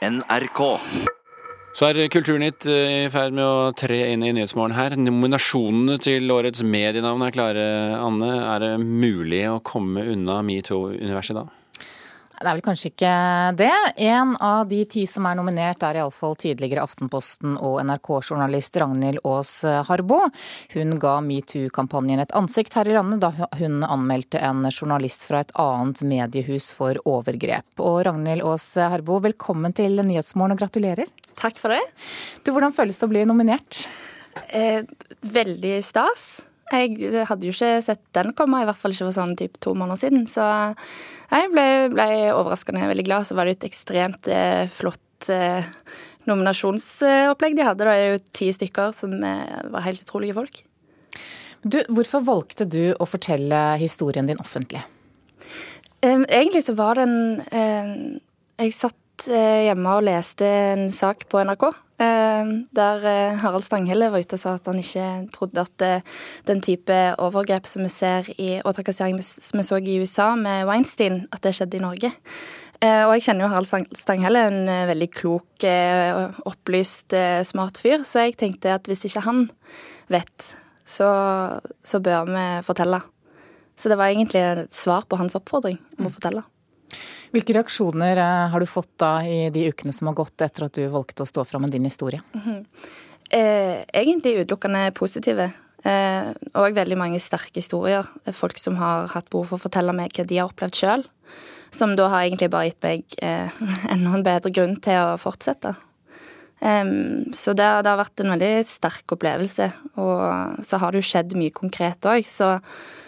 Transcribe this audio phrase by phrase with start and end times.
[0.00, 0.60] NRK.
[1.76, 4.96] Så er Kulturnytt eh, i ferd med å tre inn i Nyhetsmorgen her.
[4.96, 7.66] Nominasjonene til årets medienavn er klare,
[8.00, 8.30] Anne.
[8.40, 11.44] Er det mulig å komme unna metoo-universet da?
[12.40, 13.08] Det er vel kanskje ikke
[13.60, 13.72] det.
[14.00, 19.52] En av de ti som er nominert er iallfall tidligere Aftenposten og NRK-journalist Ragnhild Aas
[19.90, 20.22] Harbo.
[20.72, 25.52] Hun ga metoo-kampanjen et ansikt her i landet da hun anmeldte en journalist fra et
[25.60, 27.76] annet mediehus for overgrep.
[27.76, 31.12] Og Ragnhild Aas Harbo, velkommen til Nyhetsmorgen og gratulerer.
[31.36, 31.84] Takk for det.
[32.40, 33.84] Du, hvordan føles det å bli nominert?
[34.48, 34.88] Eh,
[35.20, 36.30] veldig stas.
[36.70, 39.72] Jeg hadde jo ikke sett den komme, i hvert fall ikke for sånn typ to
[39.74, 40.26] måneder siden.
[40.30, 40.44] Så
[41.30, 43.26] jeg ble, ble overraskende veldig glad.
[43.26, 45.66] Så var det et ekstremt eh, flott eh,
[46.30, 47.86] nominasjonsopplegg de hadde.
[47.86, 50.62] Det er jo ti stykker som eh, var helt utrolige folk.
[51.60, 54.80] Du, hvorfor valgte du å fortelle historien din offentlig?
[56.00, 58.14] Egentlig så var det en
[58.56, 61.66] Jeg satt hjemme og leste en sak på NRK
[62.00, 66.06] der eh, Harald Stanghelle var ute og sa at han ikke trodde at eh,
[66.48, 70.64] den type overgrep som vi ser i, og trakassering som vi så i USA med
[70.70, 72.12] Weinstein, at det skjedde i Norge.
[72.80, 75.66] Og jeg kjenner jo Harald Stanghelle, en veldig klok,
[76.48, 77.12] opplyst,
[77.44, 78.06] smart fyr.
[78.08, 79.42] Så jeg tenkte at hvis ikke han
[80.08, 80.46] vet,
[80.88, 81.10] så,
[81.84, 83.02] så bør vi fortelle.
[83.76, 86.46] Så det var egentlig et svar på hans oppfordring om å fortelle.
[87.30, 90.74] Hvilke reaksjoner eh, har du fått da i de ukene som har gått etter at
[90.74, 92.22] du valgte å stå fram med din historie?
[92.34, 92.64] Mm -hmm.
[93.30, 95.52] eh, egentlig utelukkende positive.
[95.84, 98.06] Eh, og veldig mange sterke historier.
[98.32, 101.04] Folk som har hatt behov for å fortelle meg hva de har opplevd sjøl.
[101.70, 103.48] Som da har egentlig bare gitt meg eh,
[103.92, 105.74] enda en bedre grunn til å fortsette.
[106.60, 109.70] Um, så det, det, har vært en veldig sterk opplevelse.
[109.96, 112.26] Og så har det jo skjedd mye konkret òg.
[112.28, 112.58] Så,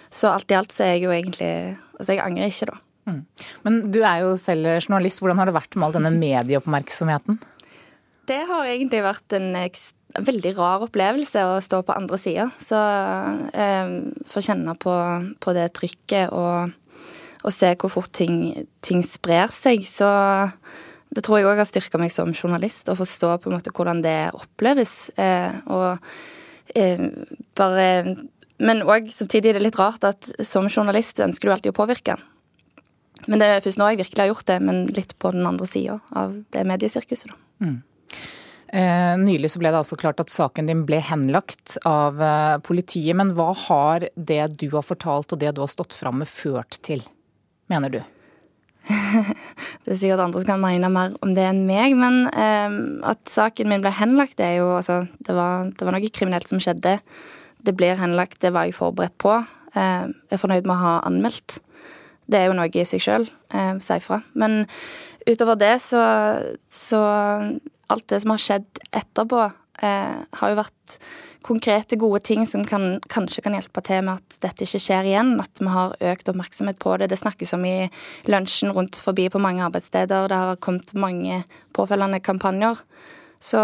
[0.08, 1.54] så alt i alt så er jeg jo egentlig
[2.02, 2.80] Altså, jeg angrer ikke, da.
[3.12, 3.48] Mm.
[3.66, 5.22] Men du er jo selv journalist.
[5.22, 7.41] Hvordan har det vært med all denne medieoppmerksomheten?
[8.30, 9.50] Det har egentlig vært en
[10.20, 12.48] veldig rar opplevelse å stå på andre sida.
[12.60, 13.94] Så eh,
[14.28, 14.95] få kjenne på,
[15.42, 16.73] på, det trykket og,
[17.42, 19.86] og se hvor fort ting, ting, sprer seg.
[19.89, 20.08] Så
[21.12, 24.05] det tror jeg òg har styrka meg som journalist, å forstå på en måte hvordan
[24.05, 25.11] det oppleves.
[25.17, 25.98] Eh, og
[26.77, 27.08] eh,
[27.58, 27.89] bare
[28.62, 32.20] Men òg samtidig er det litt rart at som journalist ønsker du alltid å påvirke.
[33.30, 35.66] Men det er først nå jeg virkelig har gjort det, men litt på den andre
[35.68, 37.38] sida av det mediesirkuset, da.
[37.62, 37.80] Mm.
[38.72, 43.12] Eh, nylig så ble det altså klart at saken din ble henlagt av eh, politiet.
[43.18, 46.80] Men hva har det du har fortalt og det du har stått fram med ført
[46.80, 47.05] til,
[47.72, 48.00] mener du?
[49.84, 52.78] det er sikkert andre som kan mene mer om det enn meg, men eh,
[53.12, 56.48] at saken min ble henlagt, det er jo altså det var, det var, noe kriminelt
[56.50, 56.96] som skjedde.
[57.62, 59.36] Det blir henlagt, det var jeg forberedt på.
[59.77, 61.61] Eh, jeg er fornøyd med å ha anmeldt.
[62.32, 64.22] Det er jo noe i seg sjøl, eh, si fra.
[64.38, 64.64] Men
[65.28, 66.02] utover det så,
[66.68, 67.02] så
[67.92, 69.42] Alt det som har skjedd etterpå,
[69.84, 70.94] eh, har jo vært
[71.44, 75.34] konkrete, gode ting som kan, kanskje kan hjelpe til med at dette ikke skjer igjen.
[75.42, 77.10] At vi har økt oppmerksomhet på det.
[77.12, 77.90] Det snakkes om i
[78.30, 80.30] lunsjen rundt forbi på mange arbeidssteder.
[80.30, 81.42] Det har kommet mange
[81.76, 82.80] påfølgende kampanjer.
[83.42, 83.60] Så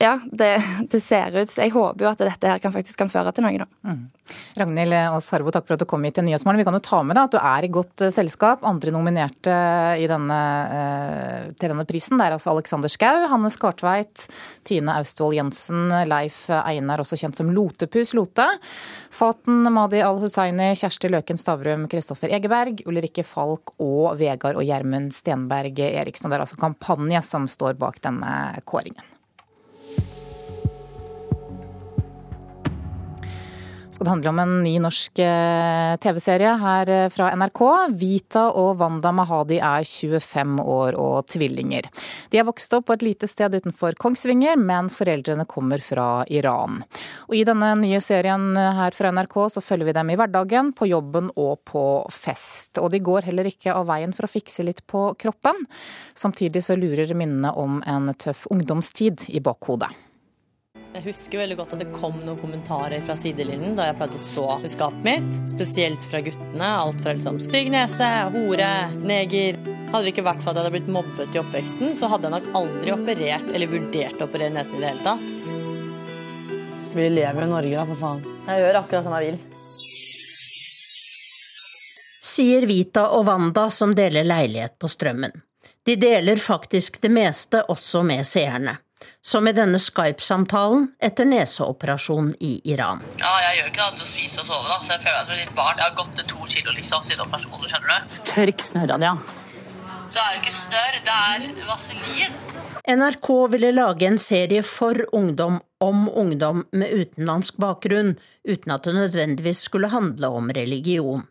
[0.00, 0.50] ja, det,
[0.90, 3.56] det, ser ut Jeg håper jo at dette her kan faktisk kan føre til noe,
[3.62, 3.66] da.
[3.86, 4.02] Mm.
[4.58, 6.60] Ragnhild Aas Harbo, takk for at du kom hit til Nyhetsmorgen.
[6.60, 8.64] Vi kan jo ta med deg at du er i godt eh, selskap.
[8.66, 9.54] Andre nominerte
[10.10, 10.40] denne,
[10.76, 14.26] eh, til denne prisen det er altså Alexander Schou, Hannes Kartveit,
[14.66, 18.48] Tine Austvold Jensen, Leif Einar, også kjent som Lotepus Lote.
[19.16, 25.80] Faten Madi Al-Hussaini, Kjersti Løken Stavrum, Kristoffer Egeberg, Ulrikke Falk og Vegard og Gjermund Stenberg
[25.88, 26.28] Eriksen.
[26.28, 28.32] Det er altså kampanje som står bak denne
[28.68, 29.15] kåringen.
[33.96, 37.62] Skal det handle om en ny norsk eh, TV-serie her eh, fra NRK.
[37.96, 41.88] Vita og Wanda Mahadi er 25 år og tvillinger.
[42.28, 46.82] De er vokst opp på et lite sted utenfor Kongsvinger, men foreldrene kommer fra Iran.
[47.30, 50.92] Og I denne nye serien her fra NRK så følger vi dem i hverdagen, på
[50.92, 52.76] jobben og på fest.
[52.76, 55.64] Og de går heller ikke av veien for å fikse litt på kroppen.
[56.12, 59.88] Samtidig så lurer minnene om en tøff ungdomstid i bakhodet.
[60.96, 64.20] Jeg husker veldig godt at det kom noen kommentarer fra sidelinjen da jeg pleide å
[64.22, 65.34] stå ved skapet mitt.
[65.50, 66.68] Spesielt fra guttene.
[66.72, 68.68] Alt fra liksom stygg nese, hore,
[69.02, 69.58] neger.
[69.90, 72.34] Hadde det ikke vært for at jeg hadde blitt mobbet i oppveksten, så hadde jeg
[72.38, 75.26] nok aldri operert eller vurdert å operere nesen i det hele tatt.
[76.96, 78.24] Vi lever i Norge, da, for faen.
[78.46, 79.38] Jeg gjør akkurat som jeg vil.
[82.30, 85.36] Sier Vita og Wanda som deler leilighet på Strømmen.
[85.84, 88.78] De deler faktisk det meste også med seerne
[89.20, 93.02] som i denne Skype-samtalen etter neseoperasjon i Iran.
[93.20, 95.26] Ja, Jeg gjør ikke annet enn å spise og sove, da, så jeg føler meg
[95.26, 95.80] som er litt barn.
[95.80, 98.22] Jeg har gått til to kilo liksom siden operasjonen, skjønner du.
[98.32, 99.16] Tørk snørra di, ja.
[100.16, 102.36] Det er ikke snørr, det er vaselin.
[102.86, 108.14] NRK ville lage en serie for ungdom om ungdom med utenlandsk bakgrunn,
[108.48, 111.26] uten at det nødvendigvis skulle handle om religion.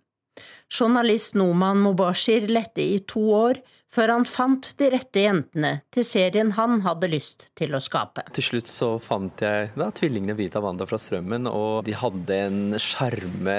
[0.71, 3.61] Journalist Noman Mobashir lette i to år
[3.95, 8.25] før han fant de rette jentene til serien han hadde lyst til å skape.
[8.35, 12.79] Til slutt så fant jeg da, tvillingene Vita Wanda fra Strømmen, og de hadde en
[12.81, 13.55] sjarme,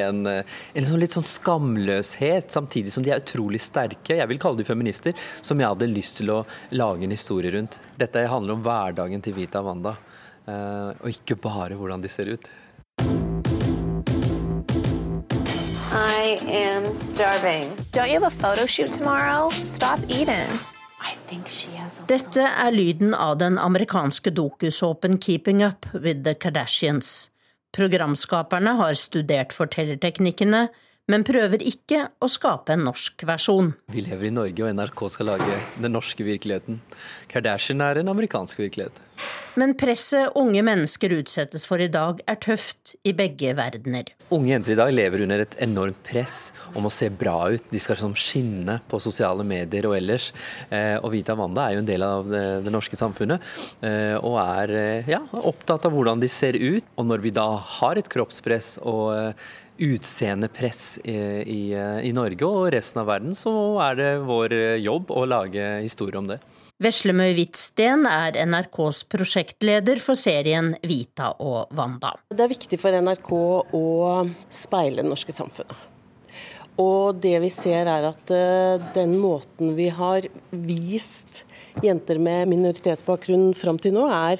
[0.00, 4.18] en, en sånn litt sånn skamløshet, samtidig som de er utrolig sterke.
[4.18, 5.14] Jeg vil kalle de feminister,
[5.46, 6.42] som jeg hadde lyst til å
[6.74, 7.78] lage en historie rundt.
[8.00, 9.94] Dette handler om hverdagen til Vita Wanda,
[10.48, 12.50] eh, og ikke bare hvordan de ser ut.
[16.28, 17.64] I am starving.
[17.90, 19.48] Don't you have a photo shoot tomorrow?
[19.62, 20.50] Stop eating.
[21.00, 26.24] I think she has a Dette er lyden av den amerikanske dokusåpen Keeping Up with
[26.24, 27.30] the Kardashians.
[27.72, 30.68] Programskaperne har studert fortellerteknikkene,
[31.08, 33.72] men prøver ikke å skape en norsk versjon.
[33.92, 36.82] Vi lever i Norge, og NRK skal lage den norske virkeligheten.
[37.32, 39.00] Kardashian er en amerikansk virkelighet.
[39.58, 44.12] Men presset unge mennesker utsettes for i dag, er tøft i begge verdener.
[44.30, 47.64] Unge jenter i dag lever under et enormt press om å se bra ut.
[47.72, 50.30] De skal liksom skinne på sosiale medier og ellers.
[50.70, 53.42] Eh, og Vita Wanda er jo en del av det, norske samfunnet,
[53.82, 56.86] eh, og er eh, ja, opptatt av hvordan de ser ut.
[57.00, 57.48] Og når vi da
[57.80, 59.40] har et kroppspress og
[59.78, 61.16] utseendepress i,
[61.46, 63.52] i, eh, i Norge og resten av verden, så
[63.88, 66.40] er det vår jobb å lage historie om det.
[66.78, 72.12] Veslemøy Hvitsten er NRKs prosjektleder for serien Vita og Wanda.
[72.30, 73.32] Det er viktig for NRK
[73.74, 73.86] å
[74.46, 75.74] speile det norske samfunnet.
[76.78, 81.42] Og det vi ser er at uh, den måten vi har vist
[81.82, 84.38] jenter med minoritetsbakgrunn fram til nå, er,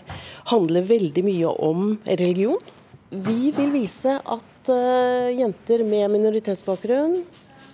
[0.52, 2.62] handler veldig mye om religion.
[3.10, 7.20] Vi vil vise at uh, jenter med minoritetsbakgrunn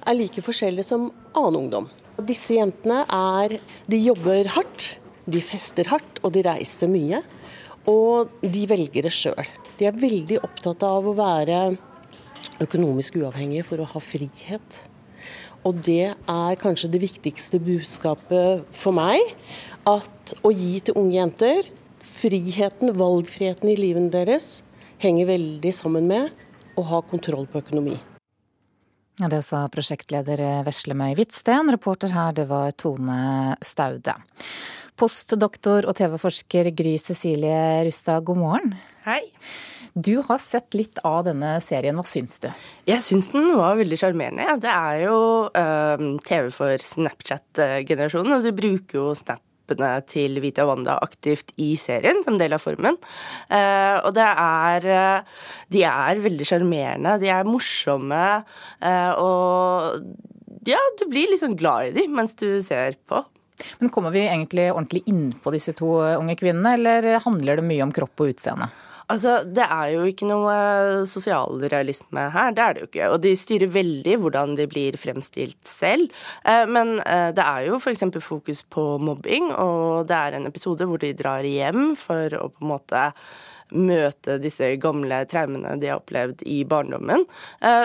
[0.05, 1.89] er like forskjellige som annen ungdom.
[2.23, 3.59] Disse jentene er
[3.91, 4.95] De jobber hardt,
[5.27, 7.23] de fester hardt og de reiser mye.
[7.91, 9.49] Og de velger det sjøl.
[9.79, 11.61] De er veldig opptatt av å være
[12.63, 14.79] økonomisk uavhengige for å ha frihet.
[15.65, 19.21] Og det er kanskje det viktigste budskapet for meg.
[19.89, 21.69] At å gi til unge jenter
[22.15, 24.63] friheten, valgfriheten i livet deres,
[25.03, 26.44] henger veldig sammen med
[26.77, 27.97] å ha kontroll på økonomi.
[29.21, 31.71] Ja, Det sa prosjektleder Veslemøy Hvitsten.
[31.71, 34.17] Reporter her, det var Tone Staude.
[34.99, 38.75] Postdoktor og TV-forsker Gry Cecilie Rustad, god morgen.
[39.07, 39.23] Hei.
[39.95, 42.49] Du har sett litt av denne serien, hva syns du?
[42.91, 44.57] Jeg syns den var veldig sjarmerende.
[44.59, 45.19] Det er jo
[45.55, 49.43] uh, TV for Snapchat-generasjonen, og du bruker jo Snap
[50.11, 52.99] til Vita Wanda aktivt i serien, som del av formen.
[53.51, 58.25] Uh, og det er uh, De er veldig sjarmerende, de er morsomme,
[58.85, 60.05] uh, og
[60.69, 63.25] ja, du blir liksom glad i dem mens du ser på.
[63.79, 67.93] Men kommer vi egentlig ordentlig innpå disse to unge kvinnene, eller handler det mye om
[67.95, 68.71] kropp og utseende?
[69.13, 73.09] Altså, Det er jo ikke noe sosialrealisme her, det er det jo ikke.
[73.13, 76.09] Og de styrer veldig hvordan de blir fremstilt selv.
[76.45, 78.05] Men det er jo f.eks.
[78.25, 82.65] fokus på mobbing, og det er en episode hvor de drar hjem for å på
[82.65, 83.09] en måte
[83.73, 87.25] møte disse gamle traumene de har opplevd i barndommen,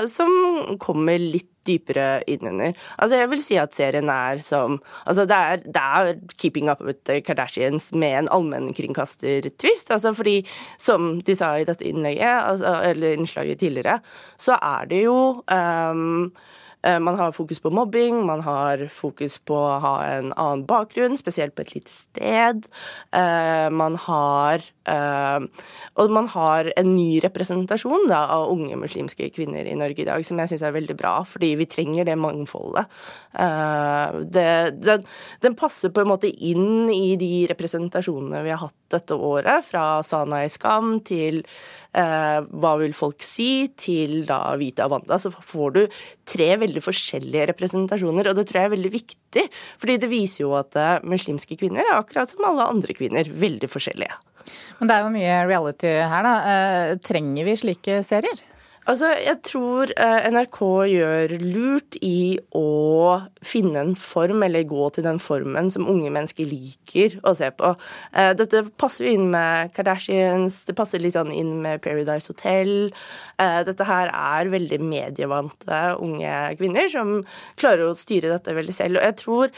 [0.10, 0.34] som
[0.81, 2.74] kommer litt dypere innunder.
[2.98, 6.81] Altså, jeg vil si at serien er som Altså, det er, det er Keeping Up
[6.86, 9.92] with the Kardashians med en allmennkringkaster-twist.
[9.92, 10.42] Altså, fordi,
[10.78, 14.00] som de sa i dette innlegget, altså, eller innslaget tidligere,
[14.38, 16.31] så er det jo um,
[16.81, 21.56] man har fokus på mobbing, man har fokus på å ha en annen bakgrunn, spesielt
[21.56, 22.69] på et lite sted.
[23.76, 30.02] Man har Og man har en ny representasjon da, av unge muslimske kvinner i Norge
[30.02, 32.90] i dag, som jeg syns er veldig bra, fordi vi trenger det mangfoldet.
[34.33, 34.48] Det,
[34.81, 34.98] det,
[35.45, 40.02] den passer på en måte inn i de representasjonene vi har hatt dette året, fra
[40.06, 43.69] Sana i Skam til eh, Hva vil folk si?
[43.80, 45.81] til da Vita Wanda, så får du
[46.30, 49.46] tre veldig forskjellige representasjoner, og det tror jeg er veldig viktig.
[49.81, 53.69] Fordi det viser jo at eh, muslimske kvinner er akkurat som alle andre kvinner, veldig
[53.72, 54.19] forskjellige.
[54.80, 56.36] Men det er jo mye reality her, da.
[56.54, 58.46] Eh, trenger vi slike serier?
[58.90, 65.06] Altså, jeg tror eh, NRK gjør lurt i å finne en form, eller gå til
[65.06, 67.69] den formen som unge mennesker liker å se på.
[68.18, 72.90] Eh, dette passer jo inn med Kardashians, det passer litt sånn inn med Paradise Hotel.
[73.38, 77.19] Eh, dette her er veldig medievante unge kvinner som
[77.62, 78.98] klarer å styre dette veldig selv.
[78.98, 79.54] Og jeg tror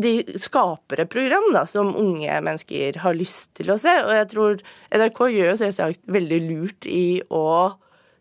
[0.00, 3.94] de skaper et program da, som unge mennesker har lyst til å se.
[4.08, 4.58] Og jeg tror
[4.90, 7.46] NRK gjør selvsagt veldig lurt i å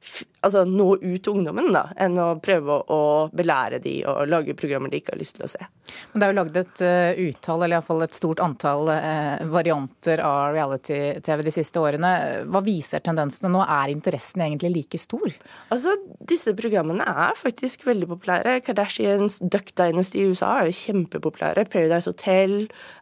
[0.01, 3.01] f- altså, nå ut til ungdommen da, enn å prøve å
[3.35, 5.67] belære de og lage programmer de ikke har lyst til å se.
[6.11, 10.23] Men Det er jo lagd et uh, uttall, eller iallfall et stort antall uh, varianter
[10.25, 12.11] av reality-TV de siste årene.
[12.49, 13.63] Hva viser tendensene nå?
[13.65, 15.27] Er interessen egentlig like stor?
[15.73, 15.95] Altså,
[16.29, 18.59] Disse programmene er faktisk veldig populære.
[18.65, 21.65] Kardashians Duck Dynasty i USA er jo kjempepopulære.
[21.71, 22.59] Paradise Hotel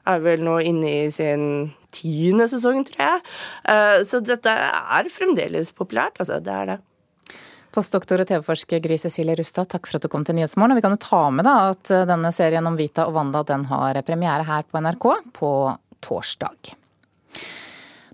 [0.08, 3.26] er vel nå inne i sin tiende sesong, tror jeg.
[3.68, 6.40] Uh, så dette er fremdeles populært, altså.
[6.44, 6.78] Det er det.
[7.76, 10.78] Postdoktor og TV-forsker Gry Cecilie Rustad, takk for at du kom til Nyhetsmorgen.
[10.78, 13.68] Vi kan jo ta med da at eh, denne serien om Vita og Wanda den
[13.72, 15.08] har premiere her på NRK
[15.38, 15.52] på
[16.06, 16.76] torsdag.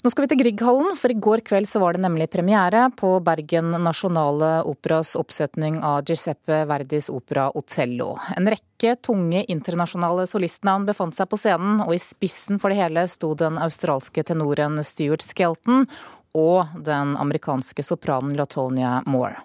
[0.04, 3.14] Nå skal vi til Grieghallen, for i går kveld så var det nemlig premiere på
[3.24, 8.18] Bergen Nasjonale Operas oppsetning av Giuseppe Verdis opera Otello.
[8.36, 13.06] En rekke tunge internasjonale solistnavn befant seg på scenen, og i spissen for det hele
[13.08, 15.88] sto den australske tenoren Stuart Skelton
[16.34, 19.38] og den amerikanske sopranen Latonia Moore.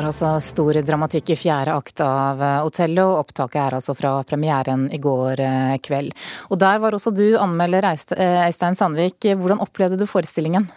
[0.00, 3.06] Var altså stor dramatikk i fjerde akt av eh, Otello.
[3.20, 6.14] Opptaket er altså fra premieren i går eh, kveld.
[6.48, 9.28] Og der var også du anmelder, Eistein Sandvik.
[9.36, 10.70] Hvordan opplevde du forestillingen?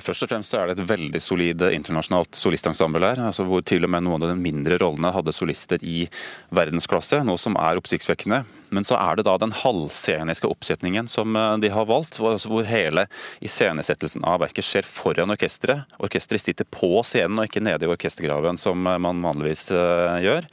[0.00, 3.20] Først og fremst er det et veldig solid internasjonalt solistensemble her.
[3.28, 6.06] Altså hvor til og med noen av de mindre rollene hadde solister i
[6.54, 8.40] verdensklasse, noe som er oppsiktsvekkende.
[8.72, 12.64] Men så er det da den halvsceniske oppsetningen som eh, de har valgt, altså hvor
[12.68, 13.04] hele
[13.44, 15.84] iscenesettelsen av verket skjer foran orkesteret.
[16.00, 20.48] Orkesteret sitter på scenen og ikke nede i orkestergraven, som eh, man vanligvis eh, gjør.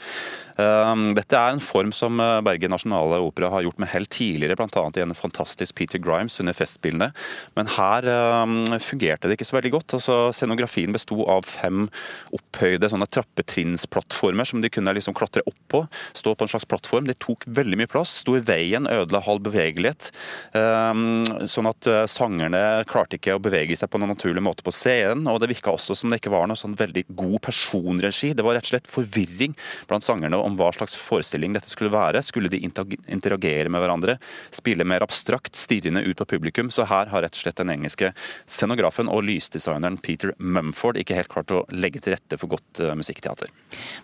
[0.59, 4.57] Ehm, dette er en form som eh, Bergen Nasjonale Opera har gjort med hell tidligere,
[4.59, 4.85] bl.a.
[4.97, 7.11] i en fantastisk Peter Grimes under Festspillene.
[7.57, 9.95] Men her ehm, fungerte det ikke så veldig godt.
[9.99, 11.87] Altså, scenografien besto av fem
[12.35, 15.83] opphøyde sånne trappetrinnsplattformer som de kunne liksom klatre opp på.
[16.17, 17.07] Stå på en slags plattform.
[17.09, 18.19] Det tok veldig mye plass.
[18.23, 20.11] Sto i veien, ødela halv bevegelighet.
[20.59, 24.75] Ehm, sånn at eh, sangerne klarte ikke å bevege seg på noen naturlig måte på
[24.75, 25.29] scenen.
[25.31, 28.33] Og det virka også som det ikke var noe sånn veldig god personregi.
[28.35, 29.55] Det var rett og slett forvirring
[29.87, 30.41] blant sangerne.
[30.49, 32.23] Om hva slags forestilling dette skulle være.
[32.25, 34.17] Skulle de interagere med hverandre,
[34.55, 36.71] spille mer abstrakt, stirrende ut på publikum?
[36.73, 38.11] Så her har rett og slett den engelske
[38.49, 43.51] scenografen og lysdesigneren Peter Mumford ikke helt klart å legge til rette for godt musikkteater.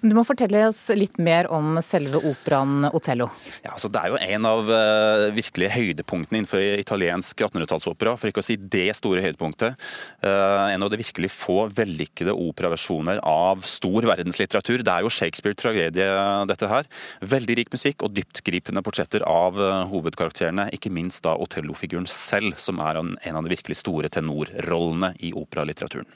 [0.01, 3.29] Men Du må fortelle oss litt mer om selve operaen Otello.
[3.63, 8.43] Ja, altså Det er jo en av uh, virkelige høydepunktene innenfor italiensk 1800-tallsopera, for ikke
[8.43, 9.79] å si det store høydepunktet.
[10.23, 14.83] Uh, en av de virkelig få vellykkede operaversjoner av stor verdenslitteratur.
[14.85, 16.07] Det er jo Shakespeare-tragedie
[16.49, 16.89] dette her.
[17.23, 20.67] Veldig rik musikk og dyptgripende portretter av eh, hovedkarakterene.
[20.75, 26.09] Ikke minst da Otello-figuren selv, som er en av de virkelig store tenorrollene i operalitteraturen.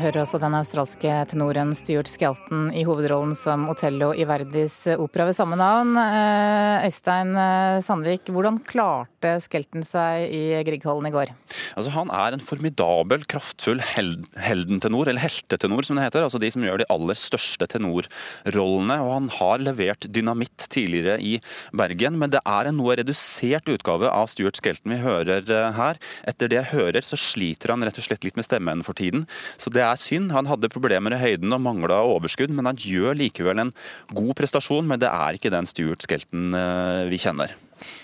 [0.00, 5.36] Hører også den australske tenoren Stuart Skelton i hovedrollen som Otello i Verdis opera ved
[5.38, 5.94] samme navn.
[6.00, 11.32] Eh, Øystein eh, Sandvik, hvordan klarte Skelton seg i Grieghallen i går?
[11.76, 16.26] Altså, han er en formidabel, kraftfull held heldentenor, eller heltetenor som det heter.
[16.26, 18.98] Altså de som gjør de aller største tenorrollene.
[19.04, 21.36] Og han har levert dynamitt tidligere i
[21.76, 26.00] Bergen, men det er en noe redusert utgave av Stuart Skelton vi hører eh, her.
[26.28, 29.26] Etter det jeg hører, så sliter han rett og slett litt med stemmen for tiden.
[29.60, 30.32] Så det er synd.
[30.36, 33.74] Han hadde problemer i høyden og mangla overskudd, men han gjør likevel en
[34.14, 34.86] god prestasjon.
[34.88, 37.56] Men det er ikke den Stuart Skelton eh, vi kjenner.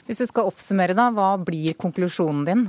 [0.08, 2.64] Hvis du skal oppsummere, da, hva blir konklusjonen din?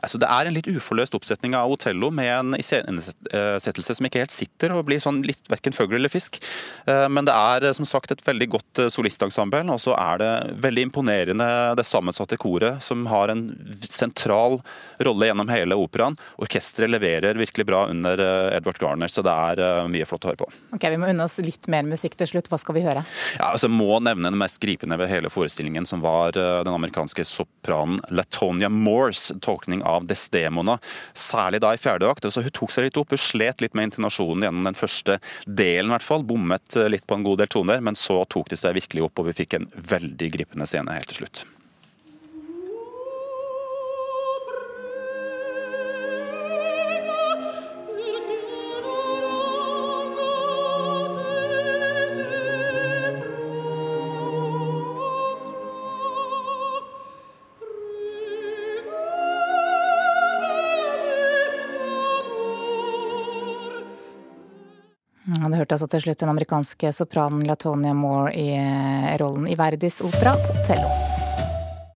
[0.00, 4.34] Altså, det er en litt uforløst oppsetning av Otello med en iscenesettelse som ikke helt
[4.34, 6.40] sitter og blir sånn litt verken fugl eller fisk.
[6.86, 10.32] Eh, men det er som sagt et veldig godt eh, solistensemble, og så er det
[10.64, 11.48] veldig imponerende
[11.78, 13.48] det sammensatte koret, som har en
[13.84, 14.60] sentral
[15.04, 16.16] rolle gjennom hele operaen.
[16.40, 18.20] Orkesteret leverer virkelig bra under
[18.54, 20.48] Edward Edvard Garner, så det er mye flott å høre på.
[20.74, 22.48] Ok, Vi må unne oss litt mer musikk til slutt.
[22.48, 23.04] Hva skal vi høre?
[23.38, 28.00] Ja, altså Må nevne den mest gripende ved hele forestillingen, som var den amerikanske sopranen
[28.14, 30.78] Latonia Moores tolkning av Desdemona,
[31.16, 32.28] særlig da i fjerde akt.
[32.28, 35.90] Altså, hun tok seg litt opp, hun slet litt med intonasjonen gjennom den første delen,
[35.90, 36.26] i hvert fall.
[36.28, 39.30] Bommet litt på en god del toner, men så tok de seg virkelig opp, og
[39.30, 41.46] vi fikk en veldig gripende scene helt til slutt.
[65.68, 68.56] Hørte altså til slutt den amerikanske sopranen Latonia Moore i
[69.20, 71.27] rollen i Verdis opera 'Tello'.